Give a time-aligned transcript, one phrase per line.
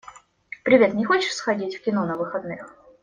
[0.63, 2.75] Привет, не хочешь сходить в кино на выходных?